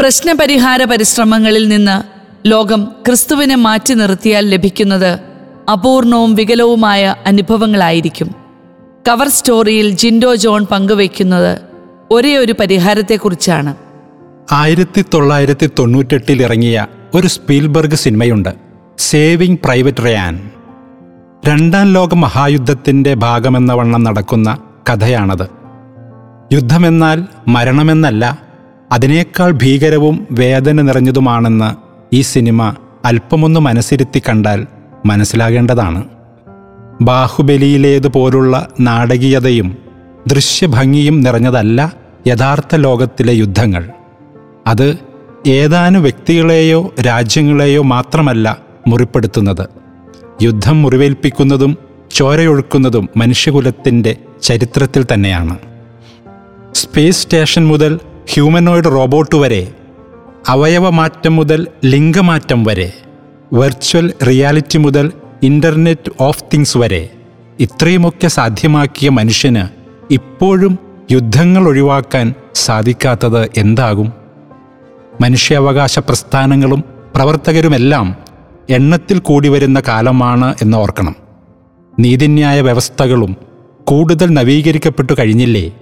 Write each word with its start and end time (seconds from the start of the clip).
പ്രശ്നപരിഹാര 0.00 0.84
പരിശ്രമങ്ങളിൽ 0.84 1.68
നിന്ന് 1.68 2.02
ലോകം 2.48 2.84
ക്രിസ്തുവിനെ 3.06 3.54
മാറ്റി 3.54 3.94
നിർത്തിയാൽ 3.94 4.48
ലഭിക്കുന്നത് 4.48 5.18
അപൂർണവും 5.72 6.34
വികലവുമായ 6.34 7.14
അനുഭവങ്ങളായിരിക്കും. 7.26 8.34
കവർ 9.08 9.28
സ്റ്റോറിയിൽ 9.28 9.90
ജിൻഡോ 9.90 10.34
ജോൺ 10.34 10.66
പങ്കുവയ്ക്കുന്നത് 10.66 11.58
ഒരേ 12.10 12.36
ഒരു 12.36 12.54
പരിഹാരത്തെക്കുറിച്ചാണ്. 12.60 13.74
ആയിരത്തി 14.52 15.04
തൊള്ളായിരത്തി 15.14 15.70
തൊണ്ണൂറ്റെട്ടിൽ 15.78 16.42
ഇറങ്ങിയ 16.42 16.86
ഒരു 17.14 17.26
സ്പീൽബർഗ് 17.26 17.94
സിനിമയുണ്ട് 17.94 18.54
സേവിംഗ് 18.98 19.58
പ്രൈവറ്റ് 19.64 20.04
റയാൻ. 20.04 20.50
രണ്ടാം 21.46 21.92
ലോക 21.92 22.14
മഹായുദ്ധത്തിന്റെ 22.14 23.14
ഭാഗമെന്ന 23.14 23.72
വണ്ണം 23.72 24.04
നടക്കുന്ന 24.04 24.58
കഥയാണത്. 24.90 25.46
യുദ്ധമെന്നാൽ 26.52 27.24
മരണമെന്നല്ല 27.48 28.49
അതിനേക്കാൾ 28.92 29.50
ഭീകരവും 29.50 30.26
വേദന 30.30 30.82
നിറഞ്ഞതുമാണെന്ന് 30.82 31.74
ഈ 32.16 32.20
സിനിമ 32.20 32.74
അല്പമൊന്ന് 33.04 33.60
മനസ്സിരുത്തി 33.60 34.22
കണ്ടാൽ 34.28 34.66
മനസ്സിലാകേണ്ടതാണ്. 35.06 36.04
ബാഹുബലിയിലേതുപോലുള്ള 37.00 38.68
നാടകീയതയും 38.80 39.76
ദൃശ്യഭംഗിയും 40.26 41.20
നിറഞ്ഞതല്ല 41.20 41.92
യഥാർത്ഥ 42.26 42.74
ലോകത്തിലെ 42.74 43.32
യുദ്ധങ്ങൾ. 43.32 43.90
അത് 44.66 44.98
ഏതാനും 45.46 46.02
വ്യക്തികളെയോ 46.02 46.94
രാജ്യങ്ങളെയോ 47.06 47.82
മാത്രമല്ല 47.82 48.58
മുറിപ്പെടുത്തുന്നത്. 48.86 49.68
യുദ്ധം 50.42 50.82
മുറിവേൽപ്പിക്കുന്നതും 50.82 51.76
ചോരയൊഴുക്കുന്നതും 52.12 53.08
മനുഷ്യകുലത്തിന്റെ 53.16 54.16
ചരിത്രത്തിൽ 54.42 55.06
തന്നെയാണ്. 55.14 55.58
സ്പേസ് 56.74 57.22
സ്റ്റേഷൻ 57.22 57.66
മുതൽ 57.66 58.00
ഹ്യൂമനോയിഡ് 58.28 58.84
റോബോട്ട് 58.84 59.36
വരെ 59.36 59.72
അവയവമാറ്റം 60.48 61.36
മുതൽ 61.36 61.66
ലിംഗമാറ്റം 61.84 62.64
വരെ 62.64 62.92
വെർച്വൽ 63.52 64.12
റിയാലിറ്റി 64.28 64.78
മുതൽ 64.78 65.12
ഇന്റർനെറ്റ് 65.42 66.10
ഓഫ് 66.20 66.44
തിങ്സ് 66.54 66.78
വരെ 66.78 67.08
ഇത്രയുമൊക്കെ 67.60 68.28
സാധ്യമാക്കിയ 68.28 69.08
മനുഷ്യന് 69.08 69.68
ഇപ്പോഴും 70.12 70.78
യുദ്ധങ്ങൾ 71.10 71.68
ഒഴിവാക്കാൻ 71.68 72.34
സാധിക്കാത്തത് 72.54 73.50
എന്താകും? 73.56 74.12
മനുഷ്യാവകാശ 75.20 75.98
പ്രസ്ഥാനങ്ങളും 75.98 76.84
പ്രവർത്തകരുമെല്ലാം 77.14 78.16
എണ്ണത്തിൽ 78.70 79.18
കൂടി 79.18 79.48
വരുന്ന 79.48 79.82
കാലമാണ് 79.88 80.54
എന്ന് 80.62 80.76
ഓർക്കണം. 80.76 81.16
നീതിന്യായ 81.98 82.60
വ്യവസ്ഥകളും 82.60 83.36
കൂടുതൽ 83.84 84.26
നവീകരിക്കപ്പെട്ടു 84.26 85.12
കഴിഞ്ഞില്ലേ? 85.18 85.72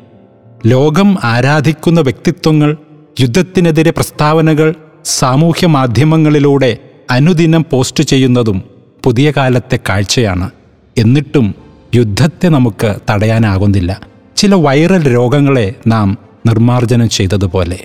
ലോകം 0.67 1.17
ആരാധിക്കുന്ന 1.25 2.01
വ്യക്തിത്വങ്ങൾ 2.01 2.77
യുദ്ധത്തിനെതിരെ 3.21 3.91
പ്രസ്താവനകൾ 3.91 4.75
സാമൂഹ്യ 5.05 5.67
മാധ്യമങ്ങളിലൂടെ 5.67 6.77
അനുദിനം 7.11 7.65
പോസ്റ്റ് 7.71 8.05
ചെയ്യുന്നതും 8.05 8.63
പുതിയ 9.05 9.33
കാലത്തെ 9.37 9.79
കാഴ്ചയാണ്. 9.89 10.51
എന്നിട്ടും 10.99 11.55
യുദ്ധത്തെ 11.95 12.49
നമുക്ക് 12.49 12.95
തടയാനാകുന്നില്ല. 13.11 14.01
ചില 14.37 14.55
വൈറൽ 14.55 15.15
രോഗങ്ങളെ 15.15 15.75
നാം 15.87 16.19
നിർമ്മാർജനം 16.47 17.09
ചെയ്തതുപോലെ. 17.09 17.79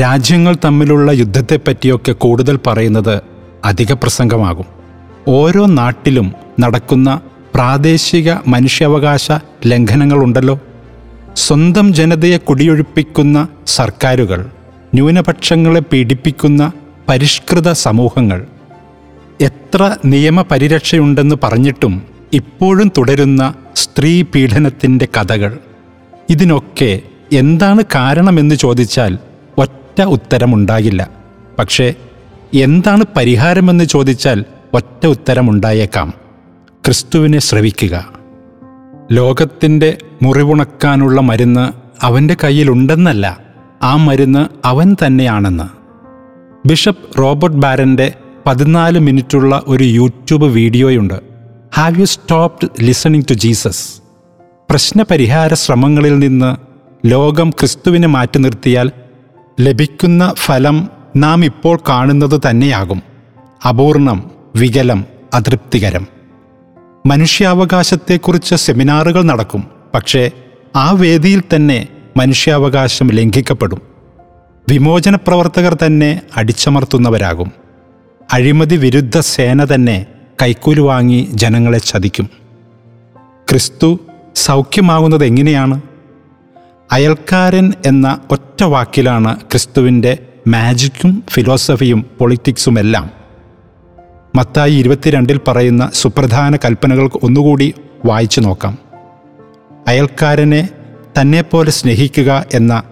രാജ്യങ്ങൾ 0.00 0.56
തമ്മിലുള്ള 0.64 1.12
യുദ്ധത്തെപ്പറ്റിയൊക്കെ 1.12 2.12
കൂടുതൽ 2.12 2.58
പറയുന്നത് 2.66 3.20
അധിക 3.64 3.92
പ്രസംഗമാകും. 3.92 4.64
ഓരോ 5.28 5.66
നാട്ടിലും 5.66 6.32
നടക്കുന്ന 6.60 7.20
പ്രാദേശിക 7.54 8.32
മനുഷ്യാവകാശ 8.46 9.32
ലംഘനങ്ങളുണ്ടല്ലോ. 9.66 10.60
സ്വന്തം 11.36 11.94
ജനതയെ 11.94 12.36
കുടിയൊഴിപ്പിക്കുന്ന 12.36 13.48
സർക്കാരുകൾ 13.66 14.50
ന്യൂനപക്ഷങ്ങളെ 14.94 15.80
പീഡിപ്പിക്കുന്ന 15.80 16.72
പരിഷ്കൃത 17.08 17.72
സമൂഹങ്ങൾ. 17.72 18.46
എത്ര 19.40 19.96
നിയമപരിരക്ഷയുണ്ടെന്ന് 20.04 21.36
പറഞ്ഞിട്ടും 21.42 22.02
ഇപ്പോഴും 22.32 22.92
തുടരുന്ന 22.98 23.54
സ്ത്രീ 23.76 24.22
പീഡനത്തിന്റെ 24.22 25.08
കഥകൾ. 25.20 25.58
ഇതിനൊക്കെ 26.30 27.00
എന്താണ് 27.32 27.82
കാരണമെന്ന് 27.94 28.54
ചോദിച്ചാൽ 28.54 29.18
ഒറ്റ 29.58 30.02
ഉത്തരമുണ്ടാകില്ല. 30.02 31.10
പക്ഷേ 31.58 31.94
എന്താണ് 32.54 33.04
പരിഹാരമെന്ന് 33.16 33.84
ചോദിച്ചാൽ 33.84 34.44
ഒറ്റ 34.72 35.06
ഉത്തരമുണ്ടായേക്കാം. 35.06 36.14
ക്രിസ്തുവിനെ 36.84 37.38
ശ്രവിക്കുക. 37.38 38.12
ലോകത്തിന്റെ 39.12 39.98
മുറിവുണക്കാനുള്ള 40.22 41.20
മരുന്ന് 41.20 41.72
അവന്റെ 42.02 42.36
കയ്യിലുണ്ടെന്നല്ല 42.44 43.40
ആ 43.82 43.96
മരുന്ന് 43.96 44.46
അവൻ 44.64 44.96
തന്നെയാണെന്ന്. 45.06 45.64
ബിഷപ്പ് 46.68 47.18
റോബർട്ട് 47.18 47.56
ബാരന്റെ 47.56 48.12
പതിനാല് 48.46 48.98
മിനിറ്റുള്ള 48.98 49.62
ഒരു 49.66 49.84
YouTube 49.84 50.44
വീഡിയോയുണ്ട്. 50.44 51.14
Have 51.74 52.00
you 52.00 52.04
stopped 52.04 52.68
listening 52.80 53.22
to 53.30 53.34
Jesus 53.34 53.88
പ്രശ്നപരിഹാര 54.70 55.54
ശ്രമങ്ങളിൽ 55.54 56.18
നിന്ന് 56.18 56.56
ലോകം 57.06 57.50
ക്രിസ്തുവിനെ 57.50 58.08
മാറ്റി 58.08 58.38
നിർത്തിയാൽ 58.38 58.90
ലഭിക്കുന്ന 59.60 60.34
ഫലം 60.36 60.88
നാം 61.16 61.44
ഇപ്പോൾ 61.44 61.78
കാണുന്നത് 61.88 62.40
തന്നെയാകും. 62.50 63.02
അപൂർണം 63.68 64.30
വികലം 64.56 65.04
അതൃപ്തികരം. 65.34 66.06
മനുഷ്യാവകാശത്തെക്കുറിച്ച് 67.06 68.54
സെമിനാറുകൾ 68.54 69.22
നടക്കും. 69.22 69.73
പക്ഷേ 69.94 70.30
ആ 70.76 70.90
വേദിയിൽ 70.90 71.42
തന്നെ 71.54 71.88
മനുഷ്യാവകാശം 72.16 73.10
ലംഘിക്കപ്പെടും. 73.10 73.82
വിമോചന 74.68 75.16
പ്രവർത്തകർ 75.16 75.74
തന്നെ 75.74 76.20
അടിച്ചമർത്തുന്നവരാകും. 76.36 77.52
അഴിമതി 78.32 78.76
വിരുദ്ധ 78.76 79.18
സേന 79.18 79.64
തന്നെ 79.64 80.06
കൈക്കൂലി 80.42 80.80
വാങ്ങി 80.80 81.28
ജനങ്ങളെ 81.30 81.78
ചതിക്കും. 81.78 82.30
ക്രിസ്തു 83.50 83.98
സൗഖ്യമാകുന്നത് 84.34 85.24
എങ്ങനെയാണ്? 85.24 85.80
അയൽക്കാരൻ 86.92 87.72
എന്ന 87.86 88.20
ഒറ്റ 88.30 88.64
വാക്കിലാണ് 88.64 89.40
ക്രിസ്തുവിന്റെ 89.40 90.18
മാജിക്കും 90.48 91.22
ഫിലോസഫിയും 91.30 92.06
പൊളിറ്റിക്സും 92.18 92.78
എല്ലാം 92.78 93.10
മത്തായി 94.34 94.74
ഇരുപത്തിരണ്ടിൽ 94.74 95.40
പറയുന്ന 95.48 95.90
സുപ്രധാന 95.94 96.56
കൽപ്പനകൾ 96.56 97.10
ഒന്നുകൂടി 97.22 97.74
വായിച്ചു 98.04 98.40
നോക്കാം. 98.40 98.83
അയൽക്കാരനെ 99.88 100.68
തന്നെപ്പോലെ 101.20 101.70
സ്നേഹിക്കുക 101.70 102.44
എന്ന 102.54 102.82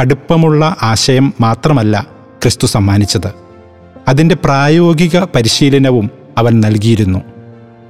കടുപ്പമുള്ള 0.00 0.76
ആശയം 0.82 1.34
മാത്രമല്ല 1.40 2.06
ക്രിസ്തു 2.42 2.66
സമ്മാനിച്ചത്. 2.66 3.34
അതിന്റെ 4.08 4.34
പ്രായോഗിക 4.34 5.18
പരിശീലനവും 5.18 6.10
അവൻ 6.38 6.60
നൽകിയിരുന്നു. 6.60 7.18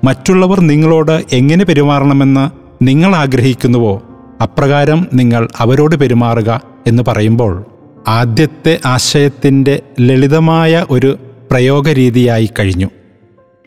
മറ്റുള്ളവർ 0.04 0.60
നിങ്ങളോട് 0.60 1.24
എങ്ങനെ 1.32 1.64
പെരുമാറണമെന്ന് 1.64 2.50
നിങ്ങൾ 2.84 3.16
ആഗ്രഹിക്കുന്നുവോ 3.16 4.02
അപ്രകാരം 4.42 5.06
നിങ്ങൾ 5.14 5.48
അവരോട് 5.58 5.96
പെരുമാറുക 5.96 6.60
എന്ന് 6.86 7.02
പറയുമ്പോൾ 7.08 7.64
ആദ്യത്തെ 8.08 8.78
ആശയത്തിന്റെ 8.86 9.82
ലളിതമായ 10.00 10.86
ഒരു 10.90 11.18
പ്രയോഗരീതിയായി 11.50 12.50
കഴിഞ്ഞു. 12.58 12.86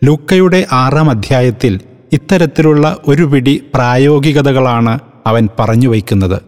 ലൂക്കയുടെ 0.03 0.65
ആറാം 0.71 1.09
അധ്യായത്തിൽ 1.09 1.79
ഇത്തരത്തിലുള്ള 2.15 2.97
ഒരു 3.07 3.23
പിടി 3.23 3.63
പ്രായോഗികതകളാണ് 3.73 4.99
അവൻ 5.27 5.49
പറഞ്ഞു 5.59 5.87
വയ്ക്കുന്നത്. 5.87 6.41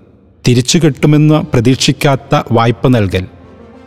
തിരിച്ചു 0.48 0.78
കിട്ടുമെന്ന് 0.78 1.36
പ്രതീക്ഷിക്കാത്ത 1.36 2.42
വായ്പ 2.52 2.88
നൽകൽ 2.88 3.28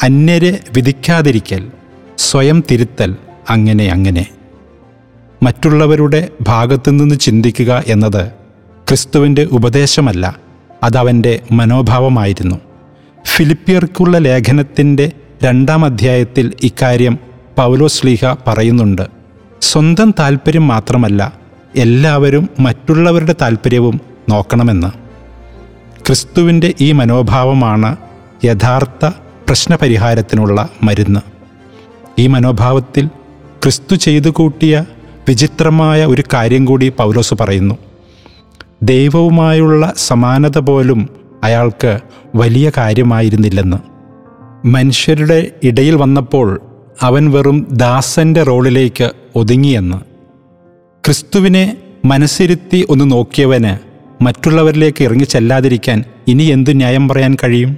അന്യരെ 0.02 0.60
വിധിക്കാതിരിക്കൽ 0.76 1.70
സ്വയം 2.18 2.64
തിരുത്തൽ 2.70 3.16
അങ്ങനെ 3.50 3.84
അങ്ങനെ. 3.84 4.26
മറ്റുള്ളവരുടെ 5.42 6.28
ഭാഗത്തുനിന്ന് 6.40 7.14
ചിന്തിക്കുക 7.14 7.84
എന്നത് 7.86 8.26
ക്രിസ്തുവിന്റെ 8.88 9.44
ഉപദേശമല്ല 9.44 10.36
അതവന്റെ 10.82 11.40
മനോഭാവമായിരുന്നു. 11.52 12.56
ഫിലിപ്പിയർക്കുള്ള 13.26 14.18
ലേഖനത്തിന്റെ 14.18 15.12
രണ്ടാം 15.44 15.84
അധ്യായത്തിൽ 15.84 16.52
ഇക്കാര്യം 16.62 17.18
പൗലോസ്ലീഹ 17.58 18.34
പറയുന്നുണ്ട്. 18.46 19.02
സ്വന്തം 19.60 20.14
താല്പര്യം 20.18 20.68
മാത്രമല്ല 20.68 21.39
എല്ലാവരും 21.76 22.48
മറ്റുള്ളവരുടെ 22.60 23.34
താല്പര്യവും 23.40 24.00
നോക്കണമെന്ന്. 24.28 24.86
ക്രിസ്തുവിന്റെ 26.06 26.74
ഈ 26.80 26.92
മനോഭാവമാണ് 26.92 27.96
യഥാർത്ഥ 28.44 29.06
പ്രശ്നപരിഹാരത്തിനുള്ള 29.46 30.68
മരുന്ന്. 30.82 31.20
ഈ 32.18 32.26
മനോഭാവത്തിൽ 32.26 33.06
ക്രിസ്തു 33.62 33.94
ചെയ്തു 33.94 34.30
കൂട്ടിയ 34.30 34.84
വിചിത്രമായ 35.28 36.06
ഒരു 36.06 36.22
കാര്യം 36.34 36.64
കൂടി 36.64 36.88
പൗലോസ് 36.88 37.34
പറയുന്നു. 37.34 37.78
ദൈവവുമായുള്ള 38.82 39.92
സമാനത 39.96 40.58
പോലും 40.58 41.08
അയാൾക്ക് 41.44 42.00
വലിയ 42.34 42.72
കാര്യമായിരുന്നില്ലെന്ന്. 42.76 43.76
മനുഷ്യരുടെ 44.66 45.50
ഇടയിൽ 45.62 45.94
വന്നപ്പോൾ 45.94 46.60
അവൻ 47.02 47.30
വെറും 47.30 47.66
ദാസന്റെ 47.70 48.42
റോളിലേക്ക് 48.42 49.10
ഒതുങ്ങിയെന്ന്. 49.36 50.09
ക്രിസ്തുവിനെ 51.04 51.76
മനസ്സിരുത്തി 52.04 52.86
ഒന്ന് 52.90 53.12
നോക്കിയവന് 53.12 53.78
മറ്റുള്ളവരിലേക്ക് 54.24 55.04
ഇറങ്ങി 55.04 55.24
ചെല്ലാതിരിക്കാൻ 55.24 56.04
ഇനി 56.28 56.42
എന്തു 56.42 56.70
ന്യായം 56.70 57.08
പറയാൻ 57.08 57.36
കഴിയും? 57.44 57.76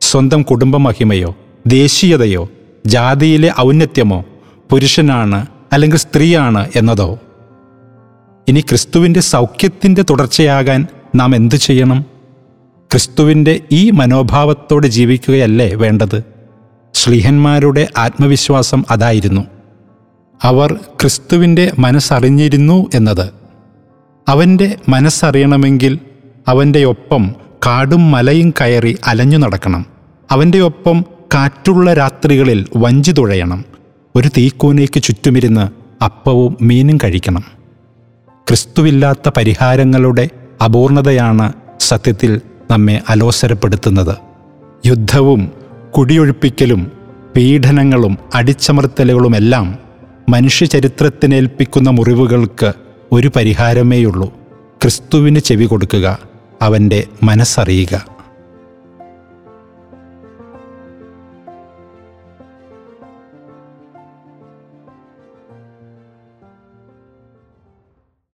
സ്വന്തം 0.00 0.42
കുടുംബ 0.42 0.76
മഹിമയോ 0.76 1.36
ദേശീയതയോ 1.66 2.50
ജാതിയിലെ 2.86 3.52
ഔന്നത്യമോ 3.60 4.24
പുരുഷനാണ് 4.70 5.46
അല്ലെങ്കിൽ 5.72 5.98
സ്ത്രീയാണ് 5.98 6.70
എന്നതോ? 6.76 7.18
ഇനി 8.48 8.60
ക്രിസ്തുവിന്റെ 8.60 9.20
സൗഖ്യത്തിന്റെ 9.20 10.02
തുടർച്ചയാകാൻ 10.02 10.86
നാം 11.14 11.36
എന്തു 11.36 11.56
ചെയ്യണം? 11.56 12.00
ക്രിസ്തുവിന്റെ 12.92 13.60
ഈ 13.72 13.90
മനോഭാവത്തോടെ 13.90 14.86
ജീവിക്കുകയല്ലേ 14.86 15.74
വേണ്ടത്? 15.74 16.22
ശ്ലീഹന്മാരുടെ 16.94 17.88
ആത്മവിശ്വാസം 17.98 18.84
അതായിരുന്നു. 18.90 19.53
അവർ 20.42 20.72
ക്രിസ്തുവിന്റെ 20.72 21.72
മനസ്സറിഞ്ഞിരുന്നു 21.78 22.90
എന്നത്. 22.94 23.30
അവന്റെ 24.28 24.76
മനസ്സറിയണമെങ്കിൽ 24.88 25.98
അവന്റെ 26.48 26.84
ഒപ്പം 26.84 27.34
കാടും 27.66 28.10
മലയും 28.10 28.50
കയറി 28.50 28.98
അലഞ്ഞു 29.06 29.38
നടക്കണം. 29.38 29.86
അവന്റെ 30.30 30.60
ഒപ്പം 30.60 31.04
കാറ്റുള്ള 31.34 31.94
രാത്രികളിൽ 31.94 32.66
വഞ്ചി 32.76 33.12
തുഴയണം. 33.12 33.64
ഒരു 34.16 34.28
തീക്കൂനയ്ക്ക് 34.28 35.02
ചുറ്റുമിരുന്ന് 35.02 35.68
അപ്പവും 36.04 36.56
മീനും 36.62 36.98
കഴിക്കണം. 37.04 37.44
ക്രിസ്തുവില്ലാത്ത 38.48 39.30
പരിഹാരങ്ങളുടെ 39.36 40.28
അപൂർണതയാണ് 40.64 41.52
സത്യത്തിൽ 41.80 42.40
നമ്മെ 42.70 43.00
അലോസരപ്പെടുത്തുന്നത്. 43.08 44.16
യുദ്ധവും 44.86 45.50
കുടിയൊഴിപ്പിക്കലും 45.98 46.92
പീഡനങ്ങളും 47.36 48.18
അടിച്ചമർത്തലുകളുമെല്ലാം 48.34 49.83
മനുഷ്യചരിത്രത്തിനേൽപ്പിക്കുന്ന 50.28 51.90
മുറിവുകൾക്ക് 51.90 52.72
ഒരു 53.12 53.30
പരിഹാരമേയുള്ളൂ. 53.36 54.34
ക്രിസ്തുവിന് 54.82 55.38
ചെവി 55.38 55.64
കൊടുക്കുക 55.64 56.18
അവന്റെ 56.62 57.06
മനസ്സറിയുക. 57.22 58.13